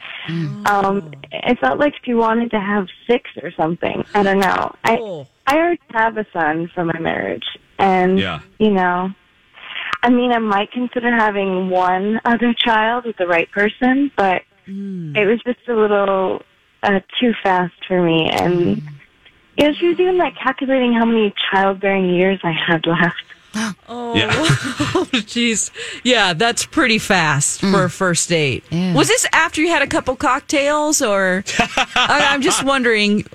[0.66, 4.04] Um, it felt like she wanted to have six or something.
[4.14, 4.74] I don't know.
[4.84, 7.46] I I already have a son from my marriage,
[7.80, 8.40] and Yeah.
[8.60, 9.14] you know,
[10.04, 15.16] I mean, I might consider having one other child with the right person, but hmm.
[15.16, 16.44] it was just a little
[16.84, 18.30] uh, too fast for me.
[18.30, 18.88] And hmm.
[19.58, 23.16] you know, she was even like calculating how many childbearing years I had left.
[23.90, 24.14] Oh,
[25.14, 25.72] jeez.
[26.04, 27.76] Yeah, that's pretty fast for hmm.
[27.76, 28.64] a first date.
[28.72, 31.44] Was this after you had a couple cocktails, or
[31.96, 33.26] I, I'm just wondering?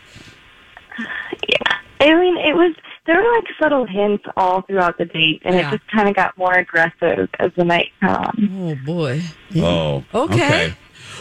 [2.11, 2.75] I mean, it was
[3.07, 5.69] there were like subtle hints all throughout the date, and Yeah.
[5.69, 8.51] it just kind of got more aggressive as the night went on.
[8.81, 9.23] Oh boy.
[9.57, 10.75] Oh, Okay.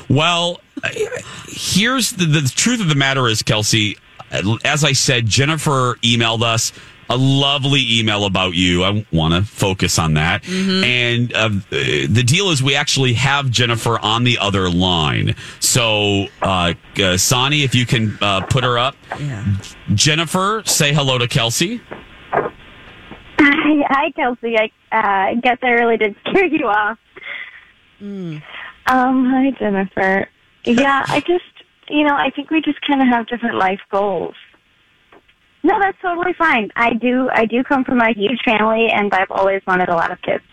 [0.10, 0.90] Well, uh,
[1.48, 3.98] here's the, the truth of the matter is, Kelsey,
[4.66, 6.72] as I said, Jennifer emailed us
[7.12, 8.84] a lovely email about you.
[8.84, 10.48] I want to focus on that.
[10.48, 15.36] And uh, the deal is, we actually have Jennifer on the other line.
[15.60, 18.96] So, uh, uh, Sonny, if you can uh, put her up.
[19.20, 19.46] Yeah.
[19.94, 21.82] Jennifer, say hello to Kelsey.
[22.32, 24.56] Hi, hi, Kelsey.
[24.58, 26.98] I uh, guess I really did scare you off.
[28.00, 28.42] Um,
[29.26, 30.28] hi Jennifer.
[30.64, 31.44] Yeah, I just
[31.90, 34.36] you know, I think we just kind of have different life goals.
[35.64, 36.70] No, that's totally fine.
[36.76, 37.30] I do.
[37.32, 40.44] I do come from a huge family, and I've always wanted a lot of kids.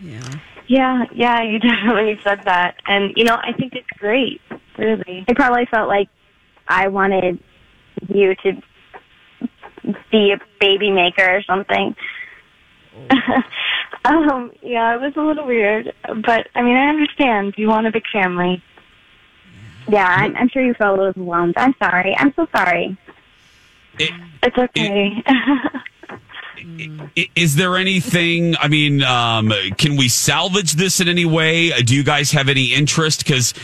[0.00, 0.34] Yeah,
[0.68, 1.42] yeah, yeah.
[1.42, 4.40] you definitely said that, and you know, I think it's great.
[4.78, 6.08] Really, I probably felt like
[6.68, 7.40] I wanted
[8.08, 8.52] you to
[10.10, 11.94] be a baby maker or something.
[14.04, 15.92] um, yeah, it was a little weird,
[16.24, 17.54] but I mean, I understand.
[17.56, 18.62] You want a big family.
[19.88, 21.54] Yeah, I'm, I'm sure you felt a little overwhelmed.
[21.56, 22.16] I'm sorry.
[22.18, 22.98] I'm so sorry.
[23.98, 25.22] It's okay.
[27.34, 28.56] is there anything?
[28.58, 31.72] I mean, um, can we salvage this in any way?
[31.72, 33.24] Uh, Do you guys have any interest?
[33.24, 33.54] Because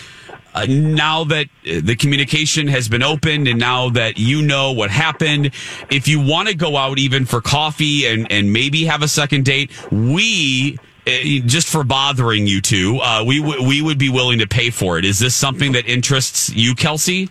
[0.54, 4.90] uh, now that uh, the communication has been opened, and now that you know what
[4.90, 5.46] happened,
[5.90, 9.44] if you want to go out even for coffee and and maybe have a second
[9.44, 10.78] date, we.
[11.06, 11.10] uh,
[11.46, 14.98] Just for bothering you two, uh, we w- we would be willing to pay for
[14.98, 15.04] it.
[15.04, 17.28] Is this something that interests you, Kelsey?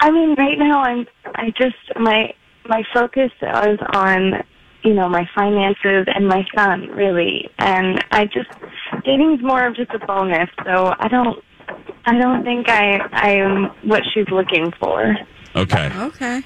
[0.00, 2.34] I mean, right now I'm I just my
[2.68, 4.44] my focus is on
[4.82, 8.50] you know my finances and my son really, and I just
[9.04, 10.48] dating's more of just a bonus.
[10.64, 11.42] So I don't
[12.04, 15.16] I don't think I I am what she's looking for.
[15.56, 15.90] Okay.
[15.96, 16.42] Okay.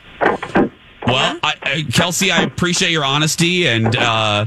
[1.06, 4.46] Well, I, I, Kelsey, I appreciate your honesty and uh,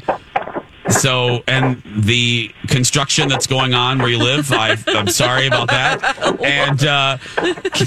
[0.90, 4.52] so and the construction that's going on where you live.
[4.52, 7.18] I, I'm sorry about that, and uh,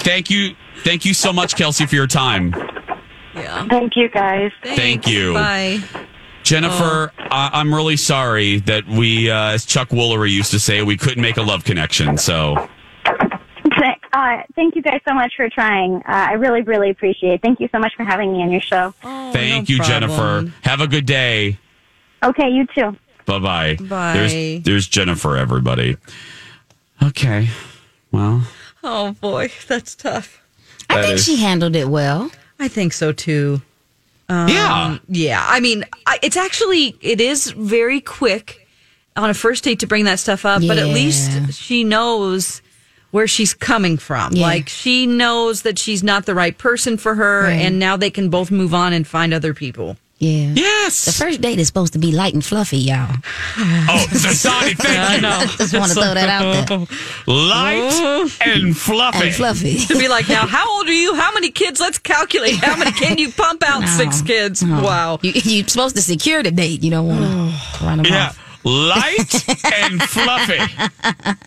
[0.01, 2.55] thank you, thank you so much, Kelsey, for your time.
[3.35, 3.67] Yeah.
[3.69, 4.51] Thank you guys.
[4.65, 5.35] Thank you.
[5.35, 5.81] Bye.
[6.43, 10.97] Jennifer, I, I'm really sorry that we, uh, as Chuck Woolery used to say, we
[10.97, 12.17] couldn't make a love connection.
[12.19, 12.69] So,
[14.11, 15.97] Uh, thank you guys so much for trying.
[15.97, 17.43] Uh, I really, really appreciate it.
[17.43, 18.93] Thank you so much for having me on your show.
[19.03, 20.51] thank you, Jennifer.
[20.63, 21.59] Have a good day.
[22.23, 22.97] Okay, you too.
[23.27, 23.77] Bye bye.
[23.81, 24.13] Bye.
[24.15, 25.37] There's, there's Jennifer.
[25.37, 25.97] Everybody.
[27.03, 27.49] Okay.
[28.11, 28.43] Well,
[28.83, 30.41] Oh boy, that's tough.
[30.89, 32.31] I That think is- she handled it well.
[32.59, 33.61] I think so too.
[34.29, 34.99] Um, Yeah.
[35.09, 35.45] Yeah.
[35.47, 38.67] I mean, I, it's actually, it is very quick
[39.17, 42.63] on a first date to bring that stuff up, but at least she knows
[43.11, 44.33] where she's coming from.
[44.33, 44.43] Yeah.
[44.47, 47.53] Like she knows that she's not the right person for her, Right.
[47.53, 49.97] and now they can both move on and find other people.
[50.19, 50.53] Yeah.
[50.55, 51.05] Yes.
[51.05, 53.15] The first date is supposed to be light and fluffy, y'all.
[53.57, 55.57] oh, Sonny, thank you.
[55.57, 56.79] Just want to throw that out there.
[57.27, 58.51] Light mm-hmm.
[58.51, 59.27] and fluffy.
[59.27, 59.79] And fluffy.
[59.79, 61.15] to be like, now, how old are you?
[61.15, 61.79] How many kids?
[61.79, 62.57] Let's calculate.
[62.57, 63.87] How many can you pump out?
[63.97, 64.65] Six kids.
[64.65, 65.21] Wow.
[65.23, 66.83] You, you're supposed to secure the date.
[66.83, 67.79] You don't want to oh.
[67.87, 68.27] run them Yeah.
[68.27, 68.65] off.
[68.65, 70.59] Light and fluffy.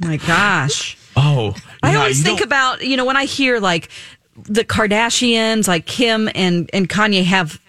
[0.02, 0.98] My gosh.
[1.18, 1.54] Oh,
[1.84, 3.90] I yeah, always you think know- about, you know, when I hear like
[4.38, 7.60] the Kardashians, like Kim and, and Kanye have,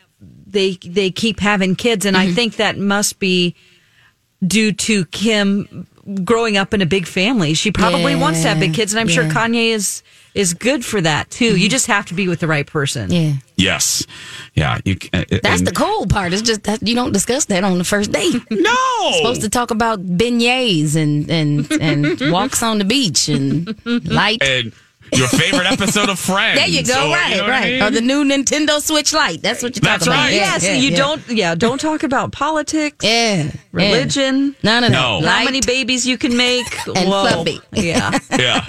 [0.52, 2.06] they, they keep having kids.
[2.06, 3.54] And I think that must be
[4.46, 5.86] due to Kim
[6.24, 7.54] growing up in a big family.
[7.54, 8.92] She probably wants to have big kids.
[8.92, 10.02] And I'm sure Kanye is,
[10.34, 11.56] is good for that too.
[11.56, 13.10] You just have to be with the right person.
[13.12, 13.34] Yeah.
[13.56, 14.04] Yes.
[14.54, 14.80] Yeah.
[14.84, 16.32] You, uh, That's and- the cool part.
[16.32, 18.42] It's just that you don't discuss that on the first date.
[18.50, 19.10] No.
[19.18, 24.42] supposed to talk about beignets and and and walks on the beach and light.
[24.42, 24.72] And
[25.12, 26.58] your favorite episode of Friends.
[26.58, 26.92] There you go.
[26.92, 27.72] So, right, you know what I right.
[27.72, 27.82] mean?
[27.82, 29.42] Or the new Nintendo Switch Lite.
[29.42, 30.24] That's what you're That's talking about.
[30.24, 30.32] right.
[30.34, 30.96] Yeah, Yes, yeah, you yeah.
[30.96, 31.28] don't.
[31.28, 33.04] Yeah, don't talk about politics.
[33.04, 34.56] Yeah, religion.
[34.62, 35.20] None of that.
[35.20, 35.26] No.
[35.26, 36.66] How many babies you can make?
[36.86, 37.26] and Whoa.
[37.26, 37.60] fluffy.
[37.72, 38.18] Yeah.
[38.38, 38.66] Yeah.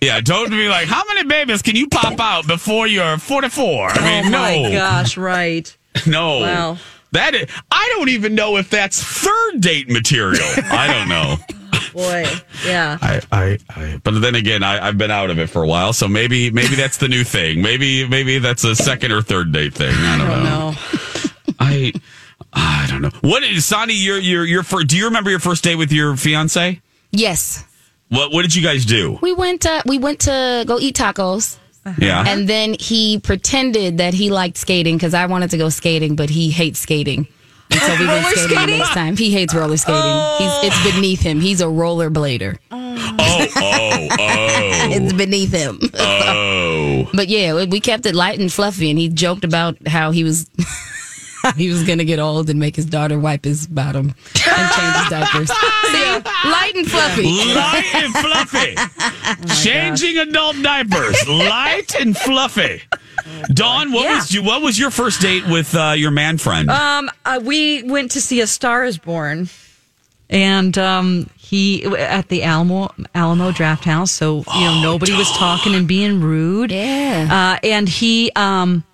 [0.00, 0.20] Yeah.
[0.20, 3.90] Don't be like, how many babies can you pop out before you're 44?
[3.90, 4.62] I mean, oh no.
[4.62, 5.16] my gosh!
[5.16, 5.76] Right.
[6.06, 6.40] No.
[6.40, 6.78] Wow.
[7.12, 10.42] That is, I don't even know if that's third date material.
[10.64, 11.36] I don't know.
[11.94, 12.24] Boy.
[12.66, 12.98] Yeah.
[13.00, 15.92] I, I, I, but then again, I, I've been out of it for a while,
[15.92, 17.62] so maybe, maybe that's the new thing.
[17.62, 19.94] Maybe, maybe that's a second or third date thing.
[19.94, 20.70] I don't, know.
[20.70, 20.74] No.
[21.60, 21.92] I,
[22.52, 23.10] I don't know.
[23.22, 23.94] What is Sonny?
[23.94, 24.88] Your, your, your first?
[24.88, 26.80] Do you remember your first date with your fiance?
[27.12, 27.64] Yes,
[28.08, 29.18] What, what did you guys do?
[29.22, 29.64] we went.
[29.66, 31.58] Uh, we went to go eat tacos.
[31.98, 32.24] Yeah.
[32.26, 36.30] And then he pretended that he liked skating because I wanted to go skating, but
[36.30, 37.28] he hates skating.
[37.74, 38.78] And so we went Roller skating, the skating?
[38.78, 39.16] next time.
[39.16, 40.00] He hates roller skating.
[40.38, 40.92] He's it's oh.
[40.94, 41.40] beneath him.
[41.40, 42.58] He's a roller blader.
[42.70, 44.08] oh, oh, oh,
[44.96, 45.80] It's beneath him.
[45.94, 47.08] oh.
[47.14, 50.22] But yeah, we- we kept it light and fluffy, and he joked about how he
[50.24, 50.48] was
[51.56, 54.14] he was gonna get old and make his daughter wipe his bottom
[54.46, 55.50] and change his diapers.
[55.92, 57.22] See, light and fluffy.
[57.54, 58.74] Light and fluffy.
[58.76, 61.28] Oh Changing adult diapers.
[61.28, 62.82] Light and fluffy.
[63.52, 64.16] Dawn, what Yeah.
[64.16, 64.42] was you?
[64.42, 66.70] What was your first date with uh, your man friend?
[66.70, 69.48] Um, uh, we went to see A Star Is Born,
[70.30, 74.08] and um, he at the Alamo Alamo Drafthouse.
[74.10, 76.70] So you know nobody was talking and being rude.
[76.72, 77.56] Yeah.
[77.62, 78.84] Uh, and he um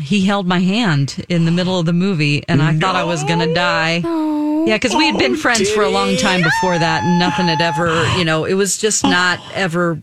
[0.00, 3.24] he held my hand in the middle of the movie, and I thought I was
[3.24, 4.02] gonna die.
[4.66, 7.60] Yeah, because we had been friends for a long time before that, and nothing had
[7.60, 10.00] ever, you know, it was just not ever.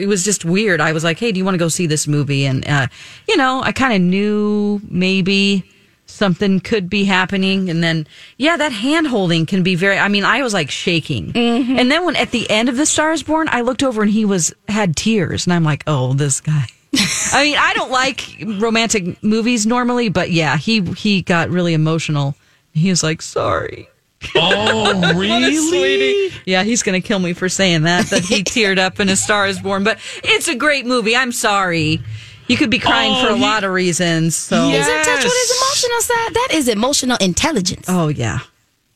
[0.00, 0.80] It was just weird.
[0.80, 2.86] I was like, "Hey, do you want to go see this movie?" And uh,
[3.28, 5.64] you know, I kind of knew maybe
[6.06, 8.06] something could be happening, and then
[8.36, 9.98] yeah, that hand holding can be very.
[9.98, 13.22] I mean, I was like shaking, and then when at the end of the Stars
[13.22, 16.66] Born, I looked over and he was had tears, and I'm like, "Oh, this guy."
[17.32, 22.34] I mean, I don't like romantic movies normally, but yeah, he he got really emotional.
[22.72, 23.88] He was like, "Sorry."
[24.36, 25.56] Oh, What a really?
[25.56, 26.34] sweetie.
[26.46, 29.16] Yeah, he's going to kill me for saying that, that he teared up in A
[29.16, 29.84] Star is Born.
[29.84, 31.16] But it's a great movie.
[31.16, 32.00] I'm sorry.
[32.48, 34.34] You could be crying Oh, for a oh, he- lot of reasons.
[34.36, 36.34] So He's in touch with his emotional side.
[36.34, 37.86] That is emotional intelligence.
[37.88, 38.40] Oh yeah,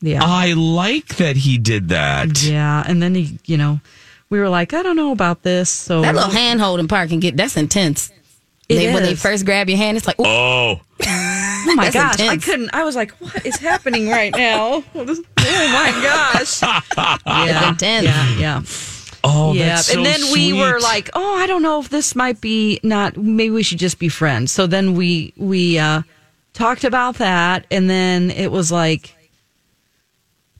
[0.01, 0.19] yeah.
[0.21, 2.43] I like that he did that.
[2.43, 3.79] Yeah, and then he, you know,
[4.29, 5.69] we were like, I don't know about this.
[5.69, 8.11] So That little hand holding part can get that's intense.
[8.67, 11.95] It They- When they first grab your hand, it's like, ooh, Oh, Oh my That's
[11.95, 12.47] gosh, intense.
[12.47, 12.69] I couldn't.
[12.73, 14.83] I was like, what is happening right now?
[15.47, 16.61] Oh my gosh.
[17.25, 18.05] Yeah, intense.
[18.05, 18.61] yeah, yeah.
[19.23, 22.15] oh, yeah, that's so and then we were like, "Oh, I don't know if this
[22.15, 23.15] might be not.
[23.17, 26.01] Maybe we should just be friends." So then we we uh,
[26.53, 29.13] talked about that, and then it was like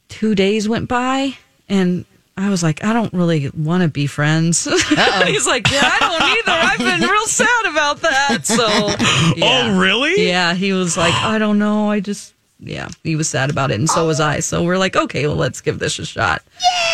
[0.10, 1.36] two days went by,
[1.68, 2.06] and
[2.38, 4.65] I was like, "I don't really want to be friends."
[5.25, 6.86] He's like, "Yeah, I don't either.
[6.86, 8.65] I've been real sad about that." So,
[9.38, 9.71] yeah.
[9.73, 10.27] Oh, really?
[10.27, 11.89] Yeah, he was like, "I don't know.
[11.89, 14.39] I just." Yeah, he was sad about it, and so was I.
[14.39, 16.41] So we're like, okay, well, let's give this a shot.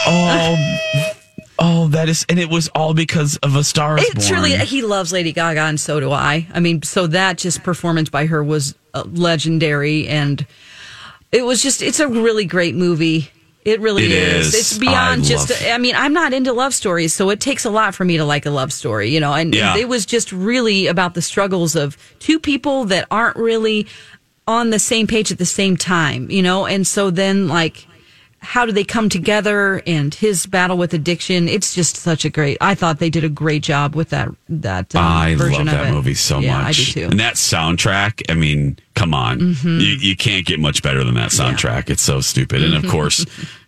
[0.07, 0.55] oh,
[1.59, 4.41] oh, that is, and it was all because of a star is It's born.
[4.41, 6.47] really he loves Lady Gaga, and so do I.
[6.53, 10.45] I mean, so that just performance by her was uh, legendary, and
[11.31, 13.29] it was just it's a really great movie.
[13.63, 14.47] It really It is.
[14.47, 14.55] is.
[14.55, 15.51] It's beyond I just.
[15.67, 18.25] I mean, I'm not into love stories, so it takes a lot for me to
[18.25, 19.33] like a love story, you know.
[19.33, 19.77] And Yeah.
[19.77, 23.85] it was just really about the struggles of two people that aren't really
[24.47, 26.65] on the same page at the same time, you know.
[26.65, 27.85] And so then, like,
[28.43, 29.81] how do they come together?
[29.85, 31.47] And his battle with addiction.
[31.47, 32.57] It's just such a great.
[32.59, 34.29] I thought they did a great job with that.
[34.49, 35.91] That um, I version love of that it.
[35.91, 36.67] movie so yeah, much.
[36.67, 37.07] I do too.
[37.11, 39.39] And that soundtrack, I mean, come on.
[39.39, 39.79] Mhm.
[39.79, 41.89] You, you can't get much better than that soundtrack.
[41.89, 42.63] It's so stupid.
[42.63, 42.89] And of Mhm.
[42.91, 43.25] course,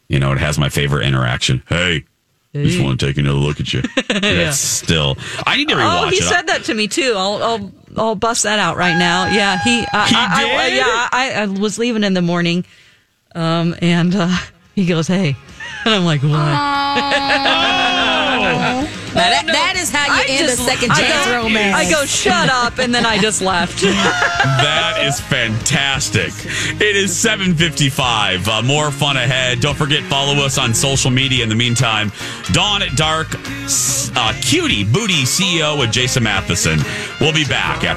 [0.09, 1.61] you know, it has my favorite interaction.
[1.69, 2.03] Hey,
[2.55, 3.81] just want to take another look at you.
[4.13, 4.19] Yeah.
[4.19, 5.17] That's still,
[5.47, 6.23] I need to rewatch Oh, he it.
[6.23, 7.13] said that to me too.
[7.15, 9.25] I'll I'll, I'll bust that out right now.
[9.27, 9.79] Yeah, he.
[9.91, 10.77] I, He I, I- did?
[10.77, 12.63] yeah, I, I was leaving in the morning,
[13.35, 14.35] um, and uh,
[14.75, 15.35] he goes, "Hey,"
[15.85, 16.29] and I'm like, "What?"
[19.13, 21.75] Now that, that is how you I end just- a second I chance go- romance.
[21.77, 23.81] I go, "Shut up," and then I just left.
[23.81, 26.33] that is fantastic.
[26.81, 28.47] It is 755.
[28.47, 29.59] Uh, more fun ahead.
[29.59, 32.11] Don't forget, follow us on social media in the meantime.
[32.53, 36.79] Dawn at Dark, uh, Cutie Booty CEO with Jason Matheson.
[37.21, 37.91] We'll be back after.